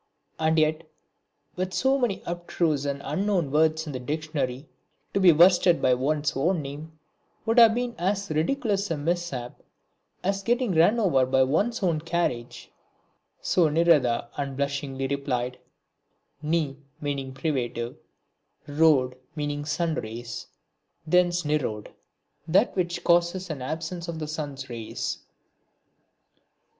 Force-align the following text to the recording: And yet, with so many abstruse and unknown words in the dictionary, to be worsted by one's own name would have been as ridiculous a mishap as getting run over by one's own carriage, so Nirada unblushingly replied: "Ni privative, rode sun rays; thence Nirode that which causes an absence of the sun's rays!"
And 0.39 0.57
yet, 0.57 0.89
with 1.55 1.75
so 1.75 1.99
many 1.99 2.23
abstruse 2.25 2.87
and 2.87 3.03
unknown 3.05 3.51
words 3.51 3.85
in 3.85 3.93
the 3.93 3.99
dictionary, 3.99 4.67
to 5.13 5.19
be 5.19 5.31
worsted 5.31 5.79
by 5.79 5.93
one's 5.93 6.35
own 6.35 6.63
name 6.63 6.97
would 7.45 7.59
have 7.59 7.75
been 7.75 7.93
as 7.99 8.27
ridiculous 8.31 8.89
a 8.89 8.97
mishap 8.97 9.61
as 10.23 10.41
getting 10.41 10.73
run 10.73 10.99
over 10.99 11.27
by 11.27 11.43
one's 11.43 11.83
own 11.83 11.99
carriage, 12.01 12.71
so 13.43 13.69
Nirada 13.69 14.29
unblushingly 14.37 15.05
replied: 15.05 15.59
"Ni 16.41 16.77
privative, 17.35 17.95
rode 18.65 19.15
sun 19.65 19.93
rays; 19.93 20.47
thence 21.05 21.43
Nirode 21.43 21.93
that 22.47 22.75
which 22.75 23.03
causes 23.03 23.51
an 23.51 23.61
absence 23.61 24.07
of 24.07 24.17
the 24.17 24.27
sun's 24.27 24.67
rays!" 24.67 25.19